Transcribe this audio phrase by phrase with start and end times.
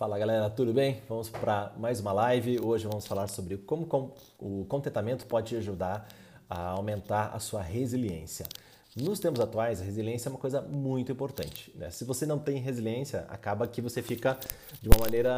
[0.00, 1.02] Fala galera, tudo bem?
[1.06, 2.58] Vamos para mais uma live.
[2.58, 6.08] Hoje vamos falar sobre como o contentamento pode te ajudar
[6.48, 8.46] a aumentar a sua resiliência.
[8.96, 11.72] Nos tempos atuais, a resiliência é uma coisa muito importante.
[11.76, 11.90] Né?
[11.90, 14.36] Se você não tem resiliência, acaba que você fica
[14.82, 15.30] de uma maneira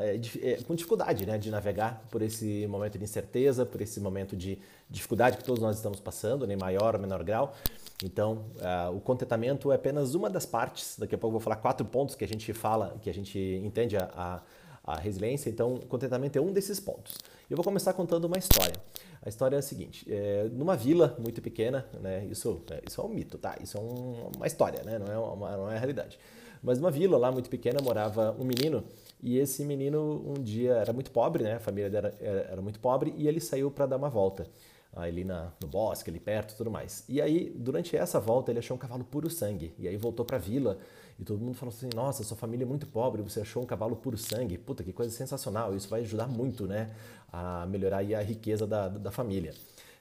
[0.00, 1.36] é, com dificuldade né?
[1.36, 5.76] de navegar por esse momento de incerteza, por esse momento de dificuldade que todos nós
[5.76, 6.56] estamos passando, em né?
[6.56, 7.54] maior ou menor grau.
[8.02, 10.96] Então, uh, o contentamento é apenas uma das partes.
[10.98, 13.38] Daqui a pouco eu vou falar quatro pontos que a gente fala, que a gente
[13.62, 14.42] entende a, a
[14.88, 15.50] a resiliência.
[15.50, 17.18] Então, o contentamento é um desses pontos.
[17.50, 18.74] Eu vou começar contando uma história.
[19.22, 23.04] A história é a seguinte: é, numa vila muito pequena, né, isso, é, isso é
[23.04, 23.56] um mito, tá?
[23.62, 26.18] Isso é um, uma história, né, não, é uma, não é a realidade.
[26.62, 28.84] Mas numa vila lá muito pequena morava um menino
[29.22, 31.54] e esse menino um dia era muito pobre, né?
[31.54, 34.46] A família dele era, era muito pobre e ele saiu para dar uma volta
[34.94, 37.04] ali na, no bosque, ali perto, tudo mais.
[37.08, 39.74] E aí, durante essa volta, ele achou um cavalo puro sangue.
[39.78, 40.78] E aí voltou para a vila
[41.18, 43.96] e todo mundo falou assim: Nossa, sua família é muito pobre, você achou um cavalo
[43.96, 44.58] puro sangue.
[44.58, 45.74] Puta, que coisa sensacional.
[45.74, 46.90] Isso vai ajudar muito, né?
[47.32, 49.54] A melhorar a riqueza da, da família.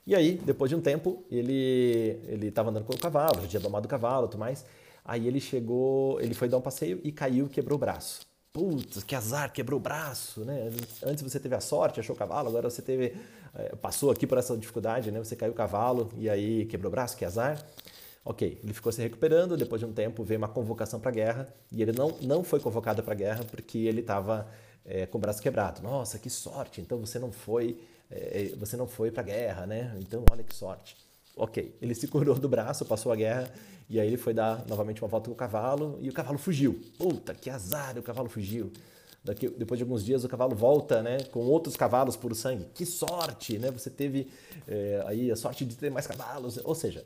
[0.06, 3.60] E aí, depois de um tempo, ele ele estava andando com o cavalo, já tinha
[3.60, 4.66] domado o cavalo, tudo mais.
[5.04, 8.28] Aí ele chegou, ele foi dar um passeio e caiu, quebrou o braço.
[8.54, 10.72] Putz, que azar, quebrou o braço, né?
[11.04, 13.16] Antes você teve a sorte, achou o cavalo, agora você teve,
[13.54, 15.20] é, passou aqui por essa dificuldade, né?
[15.20, 17.64] Você caiu o cavalo e aí quebrou o braço, que azar.
[18.26, 21.54] Ok, ele ficou se recuperando, depois de um tempo veio uma convocação para a guerra
[21.72, 24.50] e ele não, não foi convocado para a guerra porque ele estava
[24.86, 25.82] é, com o braço quebrado.
[25.82, 26.82] Nossa, que sorte!
[26.82, 27.80] Então você não foi,
[28.12, 29.96] é, você não foi para a guerra, né?
[30.02, 31.07] Então olha que sorte.
[31.38, 33.52] Ok, ele se curou do braço, passou a guerra
[33.90, 36.80] e aí ele foi dar novamente uma volta com o cavalo e o cavalo fugiu.
[36.98, 38.72] Puta, que azar, o cavalo fugiu.
[39.24, 42.66] Daqui, depois de alguns dias o cavalo volta, né, com outros cavalos por sangue.
[42.74, 43.70] Que sorte, né?
[43.72, 44.30] Você teve
[44.68, 46.60] é, aí a sorte de ter mais cavalos.
[46.64, 47.06] Ou seja,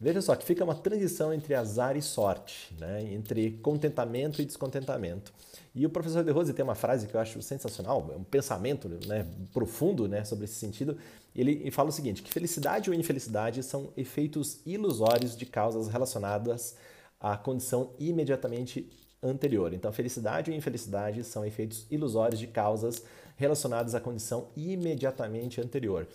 [0.00, 3.02] Veja só que fica uma transição entre azar e sorte, né?
[3.12, 5.32] entre contentamento e descontentamento.
[5.74, 8.88] E o professor De Rose tem uma frase que eu acho sensacional, é um pensamento
[9.06, 10.96] né, profundo né, sobre esse sentido.
[11.34, 16.76] Ele fala o seguinte: que felicidade ou infelicidade são efeitos ilusórios de causas relacionadas
[17.20, 18.88] à condição imediatamente
[19.22, 19.72] anterior.
[19.74, 23.02] Então, felicidade ou infelicidade são efeitos ilusórios de causas
[23.36, 26.06] relacionadas à condição imediatamente anterior.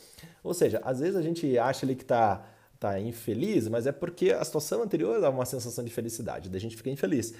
[0.44, 2.46] Ou seja, às vezes a gente acha ali que está
[2.84, 6.76] está infeliz, mas é porque a situação anterior dava uma sensação de felicidade, da gente
[6.76, 7.34] fica infeliz.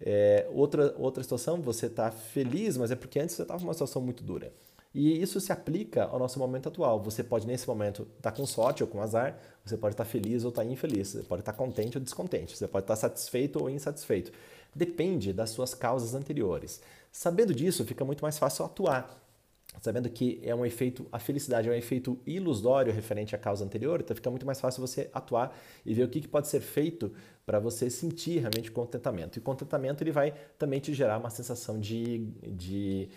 [0.00, 4.00] É, outra, outra situação, você está feliz, mas é porque antes você estava numa situação
[4.00, 4.50] muito dura.
[4.94, 6.98] E isso se aplica ao nosso momento atual.
[7.02, 10.10] Você pode, nesse momento, estar tá com sorte ou com azar, você pode estar tá
[10.10, 12.94] feliz ou estar tá infeliz, você pode estar tá contente ou descontente, você pode estar
[12.94, 14.32] tá satisfeito ou insatisfeito.
[14.74, 16.80] Depende das suas causas anteriores.
[17.12, 19.25] Sabendo disso, fica muito mais fácil atuar
[19.80, 24.00] sabendo que é um efeito, a felicidade é um efeito ilusório referente à causa anterior,
[24.00, 27.12] então fica muito mais fácil você atuar e ver o que, que pode ser feito
[27.44, 29.38] para você sentir realmente contentamento.
[29.38, 33.08] E contentamento ele vai também te gerar uma sensação de, de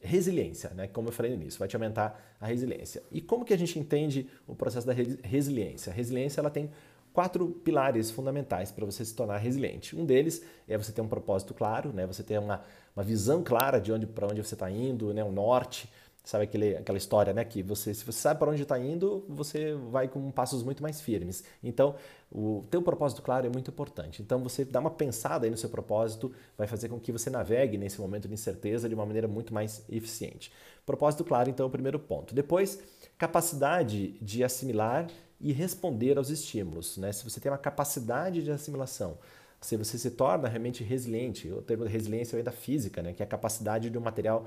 [0.00, 0.86] resiliência, né?
[0.86, 3.02] como eu falei no início, vai te aumentar a resiliência.
[3.10, 5.92] E como que a gente entende o processo da resiliência?
[5.92, 6.70] A resiliência ela tem
[7.12, 9.94] quatro pilares fundamentais para você se tornar resiliente.
[9.94, 12.06] Um deles é você ter um propósito claro, né?
[12.06, 12.60] você ter uma,
[12.96, 15.22] uma visão clara de onde para onde você está indo, né?
[15.22, 15.88] um norte,
[16.24, 17.44] Sabe aquele, aquela história, né?
[17.44, 20.98] Que você, se você sabe para onde está indo, você vai com passos muito mais
[20.98, 21.44] firmes.
[21.62, 21.96] Então,
[22.32, 24.22] o teu propósito claro é muito importante.
[24.22, 27.76] Então, você dá uma pensada aí no seu propósito, vai fazer com que você navegue
[27.76, 30.50] nesse momento de incerteza de uma maneira muito mais eficiente.
[30.86, 32.34] Propósito claro, então, é o primeiro ponto.
[32.34, 32.78] Depois,
[33.18, 35.08] capacidade de assimilar
[35.38, 36.96] e responder aos estímulos.
[36.96, 37.12] Né?
[37.12, 39.18] Se você tem uma capacidade de assimilação,
[39.60, 43.12] se você se torna realmente resiliente, o termo resiliência é da física, né?
[43.12, 44.46] que é a capacidade de um material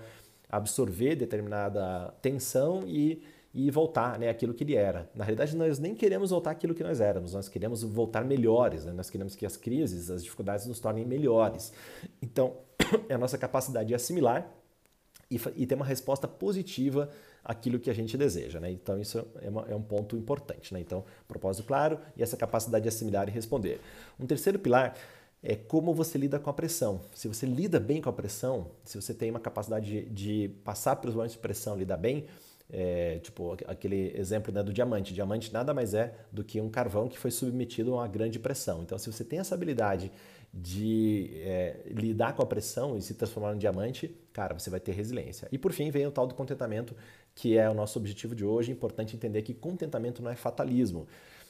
[0.50, 3.22] absorver determinada tensão e,
[3.54, 5.10] e voltar né, aquilo que ele era.
[5.14, 8.94] Na realidade, nós nem queremos voltar aquilo que nós éramos, nós queremos voltar melhores, né?
[8.94, 11.74] nós queremos que as crises, as dificuldades nos tornem melhores.
[12.22, 12.56] Então,
[13.10, 14.50] é a nossa capacidade de assimilar
[15.30, 17.10] e, e ter uma resposta positiva
[17.44, 18.60] àquilo que a gente deseja.
[18.60, 18.72] Né?
[18.72, 20.74] Então, isso é, uma, é um ponto importante.
[20.74, 20.80] Né?
[20.80, 23.82] Então, propósito claro e essa capacidade de assimilar e responder.
[24.20, 24.96] Um terceiro pilar
[25.50, 27.00] é como você lida com a pressão.
[27.14, 30.98] Se você lida bem com a pressão, se você tem uma capacidade de, de passar
[30.98, 32.26] pelos momentos de pressão, lidar bem,
[32.70, 35.14] é, tipo aquele exemplo né, do diamante.
[35.14, 38.82] Diamante nada mais é do que um carvão que foi submetido a uma grande pressão.
[38.82, 40.12] Então, se você tem essa habilidade
[40.54, 44.92] de é, lidar com a pressão e se transformar em diamante, cara, você vai ter
[44.92, 45.48] resiliência.
[45.50, 46.94] E por fim, vem o tal do contentamento,
[47.34, 48.70] que é o nosso objetivo de hoje.
[48.70, 51.08] É importante entender que contentamento não é fatalismo.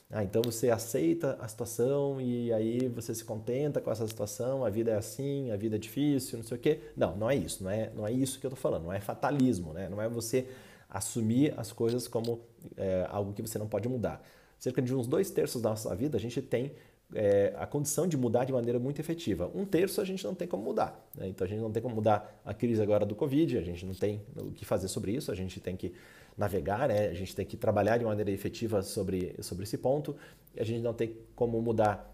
[0.09, 4.69] Ah, então você aceita a situação e aí você se contenta com essa situação, a
[4.69, 6.79] vida é assim, a vida é difícil, não sei o quê.
[6.95, 9.01] Não, não é isso, não é, não é isso que eu estou falando, não é
[9.01, 9.89] fatalismo, né?
[9.89, 10.47] não é você
[10.89, 12.39] assumir as coisas como
[12.77, 14.23] é, algo que você não pode mudar.
[14.57, 16.71] Cerca de uns dois terços da nossa vida a gente tem
[17.13, 19.51] é, a condição de mudar de maneira muito efetiva.
[19.53, 21.05] Um terço a gente não tem como mudar.
[21.15, 21.27] Né?
[21.27, 23.93] Então a gente não tem como mudar a crise agora do Covid, a gente não
[23.93, 25.93] tem o que fazer sobre isso, a gente tem que
[26.37, 27.07] navegar, né?
[27.07, 30.15] a gente tem que trabalhar de maneira efetiva sobre, sobre esse ponto,
[30.55, 32.13] a gente não tem como mudar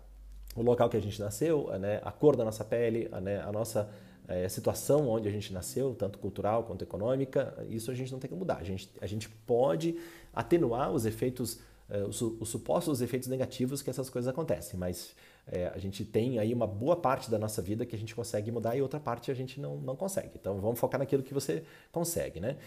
[0.56, 2.00] o local que a gente nasceu, né?
[2.04, 3.42] a cor da nossa pele, né?
[3.42, 3.90] a nossa
[4.28, 8.30] é, situação onde a gente nasceu, tanto cultural quanto econômica, isso a gente não tem
[8.30, 8.58] que mudar.
[8.58, 10.00] A gente, a gente pode
[10.34, 11.60] atenuar os efeitos
[11.90, 15.14] é, os, os, supostos efeitos negativos que essas coisas acontecem, mas
[15.46, 18.52] é, a gente tem aí uma boa parte da nossa vida que a gente consegue
[18.52, 20.32] mudar e outra parte a gente não, não consegue.
[20.36, 22.58] Então vamos focar naquilo que você consegue, né?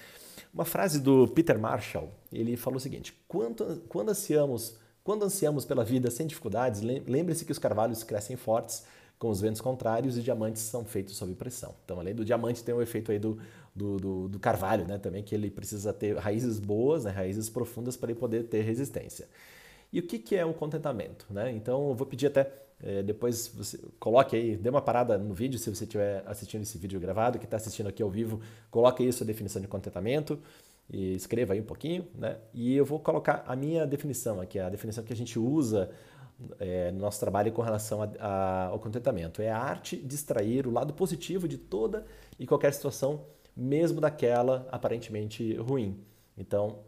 [0.53, 4.77] Uma frase do Peter Marshall, ele falou o seguinte: quando, quando ansiamos
[5.07, 8.83] quando ansiamos pela vida sem dificuldades, lembre-se que os carvalhos crescem fortes
[9.21, 11.77] com os ventos contrários e diamantes são feitos sob pressão.
[11.85, 13.39] Então, além do diamante, tem o efeito aí do,
[13.73, 14.99] do, do, do carvalho, né?
[14.99, 17.13] Também que ele precisa ter raízes boas, né?
[17.13, 19.29] raízes profundas para ele poder ter resistência.
[19.93, 21.25] E o que, que é um contentamento?
[21.31, 21.53] Né?
[21.53, 22.43] Então, eu vou pedir até
[22.83, 26.77] é, depois você coloque aí, dê uma parada no vídeo se você estiver assistindo esse
[26.77, 28.41] vídeo gravado, que está assistindo aqui ao vivo,
[28.71, 30.39] coloque aí sua definição de contentamento
[30.91, 32.37] e escreva aí um pouquinho, né?
[32.53, 35.91] E eu vou colocar a minha definição aqui, a definição que a gente usa
[36.61, 39.41] é, no nosso trabalho com relação a, a, ao contentamento.
[39.41, 42.05] É a arte de extrair o lado positivo de toda
[42.39, 43.25] e qualquer situação,
[43.57, 45.99] mesmo daquela aparentemente ruim.
[46.37, 46.81] Então,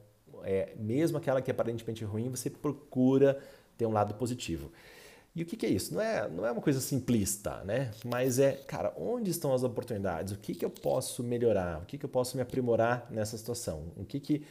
[0.44, 3.38] é, mesmo aquela que é aparentemente ruim, você procura
[3.76, 4.70] ter um lado positivo.
[5.34, 5.94] E o que, que, é isso?
[5.94, 7.92] Não é, não é uma coisa simplista, né?
[8.04, 10.32] Mas é, cara, onde estão as oportunidades?
[10.32, 11.80] O que, que eu posso melhorar?
[11.80, 13.84] O que, que eu posso me aprimorar nessa situação?
[13.96, 14.44] O que, que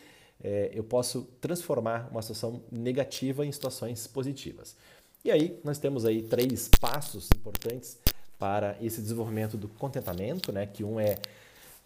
[0.44, 4.76] é, eu posso transformar uma situação negativa em situações positivas.
[5.24, 7.98] E aí nós temos aí três passos importantes
[8.38, 10.68] para esse desenvolvimento do contentamento, né?
[10.68, 11.18] Que um é,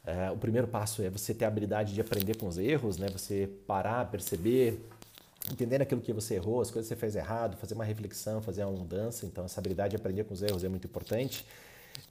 [0.06, 3.08] é o primeiro passo é você ter a habilidade de aprender com os erros, né?
[3.10, 4.80] Você parar, perceber,
[5.50, 8.64] entender aquilo que você errou, as coisas que você fez errado, fazer uma reflexão, fazer
[8.64, 9.26] uma mudança.
[9.26, 11.46] Então essa habilidade de aprender com os erros é muito importante.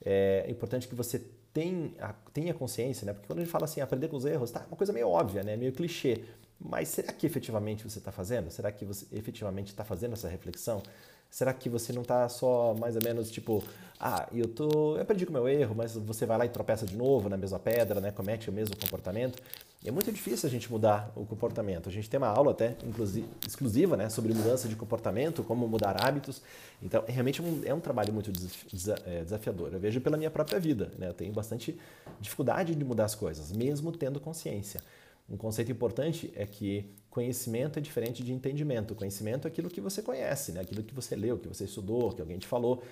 [0.03, 1.19] É importante que você
[1.53, 3.13] tenha, tenha consciência, né?
[3.13, 5.43] Porque quando a gente fala assim, aprender com os erros, tá uma coisa meio óbvia,
[5.43, 5.55] né?
[5.55, 6.23] Meio clichê.
[6.59, 8.51] Mas será que efetivamente você está fazendo?
[8.51, 10.83] Será que você efetivamente está fazendo essa reflexão?
[11.31, 13.63] Será que você não está só mais ou menos tipo,
[13.97, 16.85] ah, eu tô, eu aprendi com o meu erro, mas você vai lá e tropeça
[16.85, 18.11] de novo na mesma pedra, né?
[18.11, 19.41] Comete o mesmo comportamento.
[19.81, 21.87] E é muito difícil a gente mudar o comportamento.
[21.87, 22.75] A gente tem uma aula até
[23.47, 26.41] exclusiva, né, sobre mudança de comportamento, como mudar hábitos.
[26.83, 28.29] Então, é realmente é um trabalho muito
[29.05, 29.71] é, desafiador.
[29.71, 31.07] Eu vejo pela minha própria vida, né?
[31.07, 31.79] Eu tenho bastante
[32.19, 34.81] dificuldade de mudar as coisas, mesmo tendo consciência.
[35.31, 38.93] Um conceito importante é que conhecimento é diferente de entendimento.
[38.93, 40.59] Conhecimento é aquilo que você conhece, né?
[40.59, 42.83] aquilo que você leu, que você estudou, que alguém te falou.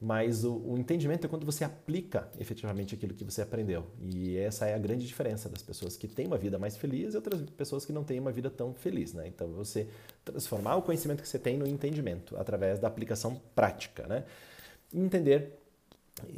[0.00, 3.86] Mas o, o, entendimento é quando você aplica efetivamente aquilo que você aprendeu.
[4.00, 7.16] E essa é a grande diferença das pessoas que têm uma vida mais feliz e
[7.16, 9.14] outras pessoas que não têm uma vida tão feliz.
[9.14, 9.28] Né?
[9.28, 9.88] Então, você
[10.24, 14.06] transformar o conhecimento que você tem no entendimento através da aplicação prática.
[14.06, 14.24] Né?
[14.92, 15.56] Entender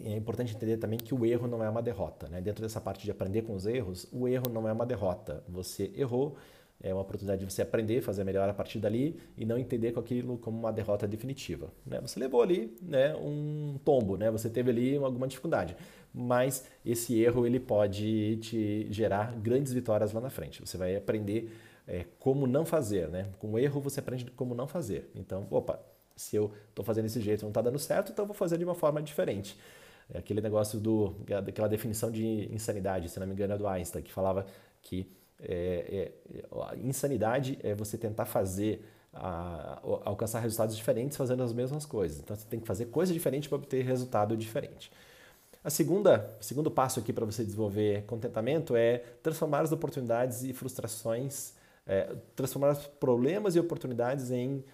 [0.04, 2.28] é importante entender também que o erro não é uma derrota.
[2.28, 2.40] Né?
[2.40, 5.42] Dentro dessa parte de aprender com os erros, o erro não é uma derrota.
[5.48, 6.36] Você errou,
[6.80, 10.00] é uma oportunidade de você aprender, fazer melhor a partir dali e não entender com
[10.00, 11.72] aquilo como uma derrota definitiva.
[11.84, 12.00] Né?
[12.00, 14.30] Você levou ali né, um tombo, né?
[14.30, 15.76] você teve ali alguma dificuldade,
[16.14, 20.60] mas esse erro ele pode te gerar grandes vitórias lá na frente.
[20.64, 21.52] Você vai aprender
[21.86, 23.08] é, como não fazer.
[23.08, 23.26] Né?
[23.38, 25.10] Com o erro você aprende como não fazer.
[25.16, 25.80] Então, opa,
[26.18, 28.64] se eu estou fazendo desse jeito não está dando certo, então eu vou fazer de
[28.64, 29.56] uma forma diferente.
[30.12, 34.02] É aquele negócio do, daquela definição de insanidade, se não me engano, é do Einstein,
[34.02, 34.46] que falava
[34.80, 35.10] que
[35.40, 42.18] é, é, insanidade é você tentar fazer, a, alcançar resultados diferentes fazendo as mesmas coisas.
[42.18, 44.90] Então você tem que fazer coisa diferente para obter resultado diferente.
[45.62, 50.52] A segunda, o segundo passo aqui para você desenvolver contentamento é transformar as oportunidades e
[50.52, 51.52] frustrações,
[51.86, 54.64] é, transformar os problemas e oportunidades em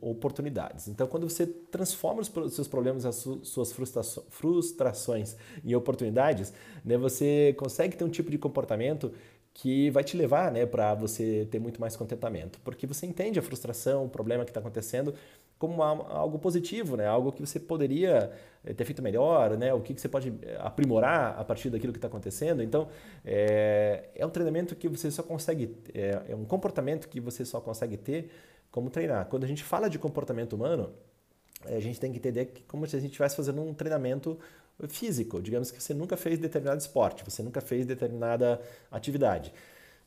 [0.00, 0.88] oportunidades.
[0.88, 3.74] Então, quando você transforma os seus problemas, as suas
[4.30, 6.52] frustrações em oportunidades,
[6.84, 9.12] né, você consegue ter um tipo de comportamento
[9.52, 13.42] que vai te levar né, para você ter muito mais contentamento, porque você entende a
[13.42, 15.14] frustração, o problema que está acontecendo
[15.58, 17.06] como algo positivo, né?
[17.06, 18.30] algo que você poderia
[18.64, 19.72] eh, ter feito melhor, né?
[19.72, 22.62] o que, você pode eh, aprimorar a partir daquilo que está acontecendo.
[22.62, 22.88] Então,
[23.24, 27.58] é, é, um treinamento que você só consegue, é, é um comportamento que você só
[27.58, 28.30] consegue ter
[28.70, 29.26] como treinar.
[29.26, 30.92] Quando a gente fala de comportamento humano,
[31.64, 34.38] a gente tem que entender que como se a gente estivesse fazendo um treinamento
[34.88, 35.40] físico.
[35.40, 39.52] Digamos que você nunca fez determinado esporte, você nunca fez determinada atividade.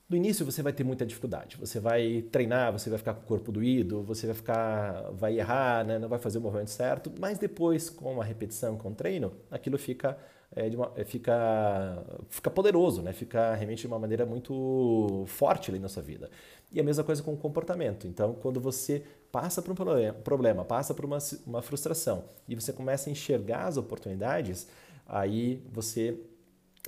[0.07, 1.57] No início você vai ter muita dificuldade.
[1.57, 5.85] Você vai treinar, você vai ficar com o corpo doído, você vai ficar, vai errar,
[5.85, 5.99] né?
[5.99, 7.11] não vai fazer o movimento certo.
[7.19, 10.17] Mas depois, com a repetição, com o treino, aquilo fica,
[10.55, 13.13] é, uma, é, fica, fica poderoso, né?
[13.13, 16.29] Fica realmente de uma maneira muito forte ali na sua vida.
[16.71, 18.07] E a mesma coisa com o comportamento.
[18.07, 23.09] Então, quando você passa por um problema, passa por uma, uma frustração e você começa
[23.09, 24.67] a enxergar as oportunidades,
[25.07, 26.19] aí você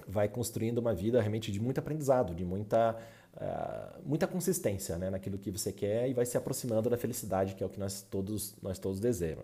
[0.08, 2.98] vai construindo uma vida realmente de muito aprendizado, de muita,
[3.36, 7.64] uh, muita consistência né, naquilo que você quer e vai se aproximando da felicidade, que
[7.64, 9.00] é o que nós todos, nós todos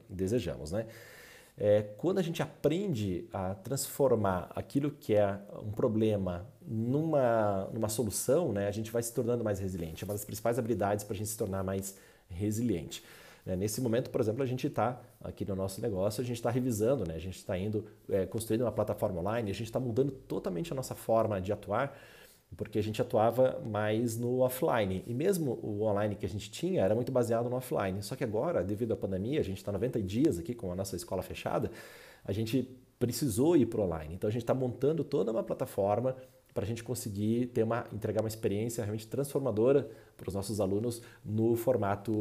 [0.10, 0.72] desejamos.
[0.72, 0.88] Né?
[1.60, 8.52] É, quando a gente aprende a transformar aquilo que é um problema numa, numa solução,
[8.54, 10.04] né, a gente vai se tornando mais resiliente.
[10.04, 11.98] É uma das principais habilidades para a gente se tornar mais
[12.30, 13.04] resiliente.
[13.44, 13.56] Né?
[13.56, 17.08] Nesse momento, por exemplo, a gente está aqui no nosso negócio, a gente está revisando,
[17.08, 17.16] né?
[17.16, 20.76] a gente está indo é, construindo uma plataforma online, a gente está mudando totalmente a
[20.76, 21.98] nossa forma de atuar,
[22.56, 25.04] porque a gente atuava mais no offline.
[25.06, 28.02] E mesmo o online que a gente tinha era muito baseado no offline.
[28.02, 30.96] Só que agora, devido à pandemia, a gente está 90 dias aqui com a nossa
[30.96, 31.70] escola fechada,
[32.24, 34.16] a gente precisou ir para o online.
[34.16, 36.16] Então a gente está montando toda uma plataforma
[36.54, 41.02] para a gente conseguir ter uma, entregar uma experiência realmente transformadora para os nossos alunos
[41.24, 42.12] no formato,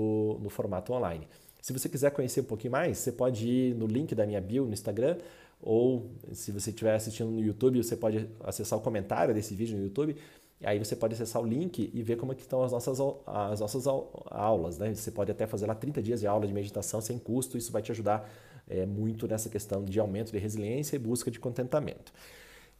[0.42, 1.26] no formato online.
[1.62, 4.66] Se você quiser conhecer um pouquinho mais, você pode ir no link da minha bio
[4.66, 5.16] no Instagram
[5.60, 9.84] ou se você estiver assistindo no YouTube, você pode acessar o comentário desse vídeo no
[9.84, 10.16] YouTube.
[10.64, 13.60] Aí você pode acessar o link e ver como é que estão as nossas, as
[13.60, 14.78] nossas aulas.
[14.78, 14.94] Né?
[14.94, 17.58] Você pode até fazer lá 30 dias de aula de meditação sem custo.
[17.58, 18.30] Isso vai te ajudar
[18.68, 22.12] é, muito nessa questão de aumento de resiliência e busca de contentamento.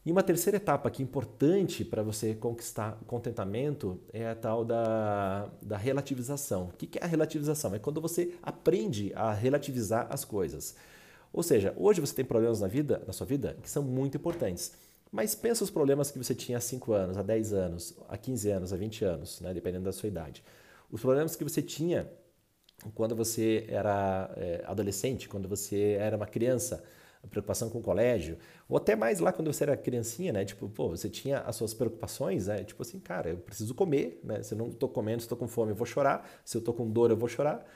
[0.06, 5.50] E uma terceira etapa que é importante para você conquistar contentamento é a tal da,
[5.61, 6.68] da relativização.
[6.73, 7.75] O que é a relativização?
[7.75, 10.76] É quando você aprende a relativizar as coisas.
[11.37, 14.73] Ou seja, hoje você tem problemas na vida, na sua vida que são muito importantes.
[15.12, 18.50] Mas pensa os problemas que você tinha há 5 anos, há 10 anos, há 15
[18.50, 20.43] anos, há 20 anos, né, dependendo da sua idade.
[20.90, 22.11] Os problemas que você tinha
[22.95, 26.83] quando você era é, adolescente, quando você era uma criança,
[27.28, 28.38] preocupação com o colégio,
[28.69, 30.45] ou até mais lá quando você era criancinha, né?
[30.45, 32.64] Tipo, pô, você tinha as suas preocupações, né?
[32.64, 34.43] Tipo assim, cara, eu preciso comer, né?
[34.43, 36.26] Se eu não estou comendo, se estou com fome, eu vou chorar.
[36.45, 37.66] Se eu estou com dor, eu vou chorar.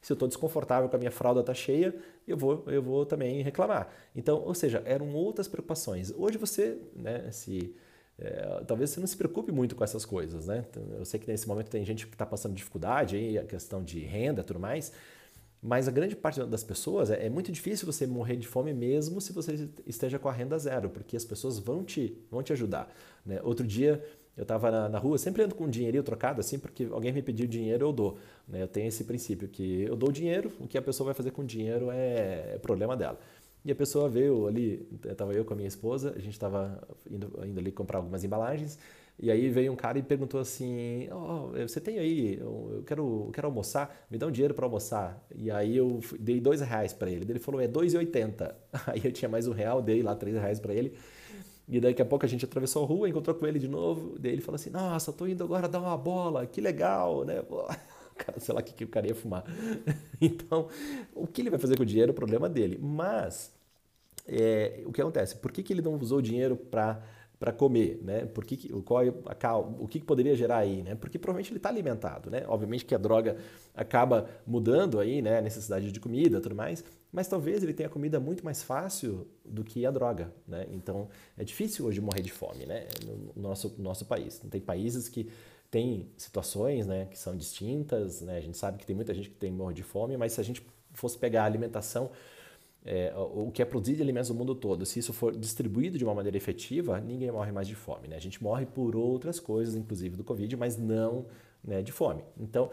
[0.00, 1.94] Se eu estou desconfortável com a minha fralda tá cheia,
[2.26, 3.90] eu vou, eu vou também reclamar.
[4.14, 6.12] Então, ou seja, eram outras preocupações.
[6.16, 7.74] Hoje você, né, se
[8.18, 10.64] é, talvez você não se preocupe muito com essas coisas, né?
[10.98, 14.00] Eu sei que nesse momento tem gente que está passando dificuldade aí, a questão de
[14.00, 14.92] renda, tudo mais.
[15.62, 19.20] Mas a grande parte das pessoas é, é, muito difícil você morrer de fome mesmo
[19.20, 22.90] se você esteja com a renda zero, porque as pessoas vão te, vão te ajudar.
[23.24, 23.40] Né?
[23.42, 24.02] Outro dia
[24.36, 27.46] eu estava na, na, rua, sempre ando com dinheirinho trocado assim, porque alguém me pediu
[27.46, 28.18] dinheiro, eu dou.
[28.48, 28.62] Né?
[28.62, 31.42] Eu tenho esse princípio que eu dou dinheiro, o que a pessoa vai fazer com
[31.42, 33.18] o dinheiro é, é problema dela.
[33.64, 37.30] E a pessoa veio ali, estava eu com a minha esposa, a gente estava indo,
[37.44, 38.78] indo ali comprar algumas embalagens,
[39.22, 43.30] e aí veio um cara e perguntou assim: oh, você tem aí, eu quero, eu
[43.32, 45.22] quero almoçar, me dá um dinheiro para almoçar.
[45.34, 47.26] E aí eu dei dois reais para ele.
[47.28, 48.56] Ele falou: é dois e oitenta.
[48.86, 50.94] Aí eu tinha mais um real, dei lá três reais para ele.
[51.70, 54.18] E daqui a pouco a gente atravessou a rua, encontrou com ele de novo.
[54.18, 57.36] Daí ele falou assim: Nossa, tô indo agora dar uma bola, que legal, né?
[58.38, 59.44] Sei lá o que, que o cara ia fumar.
[60.20, 60.68] então,
[61.14, 62.76] o que ele vai fazer com o dinheiro é o problema dele.
[62.82, 63.52] Mas,
[64.26, 65.36] é, o que acontece?
[65.36, 67.00] Por que, que ele não usou o dinheiro para
[67.40, 68.26] para comer, né?
[68.26, 69.10] Por que, qual, é
[69.78, 70.94] o que, poderia gerar aí, né?
[70.94, 72.44] Porque provavelmente ele está alimentado, né?
[72.46, 73.38] Obviamente que a droga
[73.74, 75.38] acaba mudando aí, né?
[75.38, 79.64] A necessidade de comida, tudo mais, mas talvez ele tenha comida muito mais fácil do
[79.64, 80.66] que a droga, né?
[80.70, 82.86] Então é difícil hoje morrer de fome, né?
[83.34, 85.30] No nosso nosso país, tem países que
[85.70, 87.06] tem situações, né?
[87.06, 88.36] Que são distintas, né?
[88.36, 90.44] A gente sabe que tem muita gente que tem morre de fome, mas se a
[90.44, 92.10] gente fosse pegar a alimentação
[92.84, 96.04] é, o que é produzido de alimentos no mundo todo, se isso for distribuído de
[96.04, 98.08] uma maneira efetiva, ninguém morre mais de fome.
[98.08, 98.16] Né?
[98.16, 101.26] A gente morre por outras coisas, inclusive do Covid, mas não
[101.62, 102.24] né, de fome.
[102.38, 102.70] Então,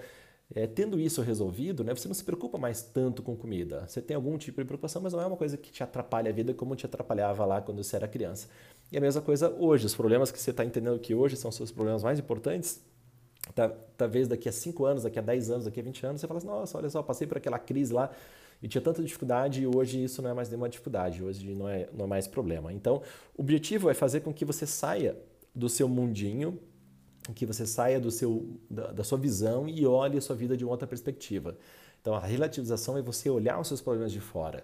[0.56, 3.86] é, tendo isso resolvido, né, você não se preocupa mais tanto com comida.
[3.86, 6.34] Você tem algum tipo de preocupação, mas não é uma coisa que te atrapalha a
[6.34, 8.48] vida como te atrapalhava lá quando você era criança.
[8.90, 9.86] E a mesma coisa hoje.
[9.86, 12.82] Os problemas que você está entendendo que hoje são os seus problemas mais importantes,
[13.54, 16.28] tá, talvez daqui a 5 anos, daqui a 10 anos, daqui a 20 anos, você
[16.28, 18.10] fala assim, nossa, olha só, passei por aquela crise lá
[18.62, 21.88] e tinha tanta dificuldade e hoje isso não é mais nenhuma dificuldade, hoje não é,
[21.94, 22.74] não é mais problema.
[22.74, 23.02] Então,
[23.36, 25.18] o objetivo é fazer com que você saia
[25.54, 26.60] do seu mundinho,
[27.36, 30.64] que você saia do seu, da, da sua visão e olhe a sua vida de
[30.64, 31.58] uma outra perspectiva.
[32.02, 34.64] Então, a relativização é você olhar os seus problemas de fora.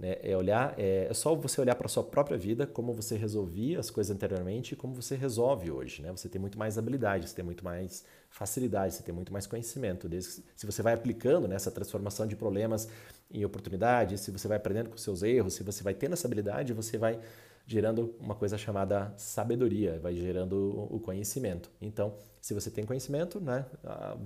[0.00, 0.16] Né?
[0.22, 3.78] É, olhar, é, é só você olhar para a sua própria vida, como você resolvia
[3.78, 6.02] as coisas anteriormente e como você resolve hoje.
[6.02, 6.10] Né?
[6.10, 10.08] Você tem muito mais habilidade, você tem muito mais facilidade, você tem muito mais conhecimento.
[10.08, 12.88] Desde, se você vai aplicando nessa transformação de problemas
[13.32, 16.72] em oportunidades, se você vai aprendendo com seus erros, se você vai tendo essa habilidade,
[16.72, 17.20] você vai
[17.66, 21.70] gerando uma coisa chamada sabedoria, vai gerando o conhecimento.
[21.80, 23.64] Então, se você tem conhecimento, né,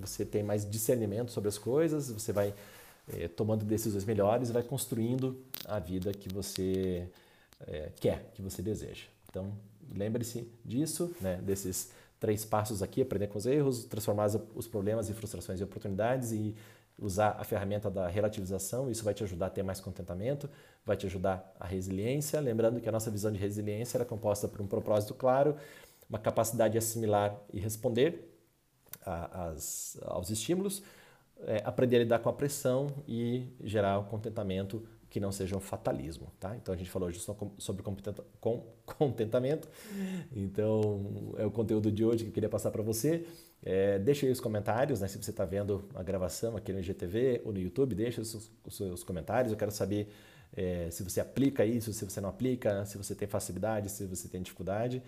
[0.00, 2.54] você tem mais discernimento sobre as coisas, você vai
[3.12, 7.06] é, tomando decisões melhores e vai construindo a vida que você
[7.66, 9.04] é, quer, que você deseja.
[9.28, 9.52] Então,
[9.94, 15.12] lembre-se disso, né, desses três passos aqui: aprender com os erros, transformar os problemas e
[15.12, 16.54] frustrações em oportunidades e
[16.98, 18.90] usar a ferramenta da relativização.
[18.90, 20.48] Isso vai te ajudar a ter mais contentamento,
[20.84, 22.40] vai te ajudar a resiliência.
[22.40, 25.56] Lembrando que a nossa visão de resiliência era composta por um propósito claro,
[26.08, 28.30] uma capacidade de assimilar e responder
[29.04, 30.82] a, as, aos estímulos,
[31.46, 35.60] é, aprender a lidar com a pressão e gerar um contentamento que não seja um
[35.60, 36.56] fatalismo, tá?
[36.56, 37.20] Então a gente falou hoje
[37.58, 37.84] sobre
[38.84, 39.68] contentamento.
[40.34, 43.24] Então é o conteúdo de hoje que eu queria passar para você.
[43.66, 45.08] É, deixa aí os comentários, né?
[45.08, 48.76] Se você está vendo a gravação aqui no IGTV ou no YouTube, deixa os, os
[48.76, 49.50] seus comentários.
[49.50, 50.12] Eu quero saber
[50.54, 54.28] é, se você aplica isso, se você não aplica, se você tem facilidade, se você
[54.28, 55.02] tem dificuldade.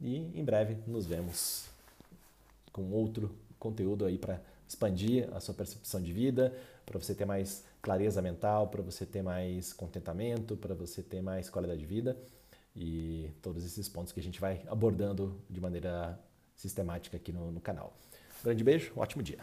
[0.00, 1.66] E em breve nos vemos
[2.72, 6.52] com outro conteúdo aí para expandir a sua percepção de vida,
[6.84, 11.48] para você ter mais clareza mental, para você ter mais contentamento, para você ter mais
[11.48, 12.16] qualidade de vida
[12.74, 16.18] e todos esses pontos que a gente vai abordando de maneira
[16.60, 17.96] sistemática aqui no, no canal.
[18.44, 19.38] Grande beijo, ótimo dia.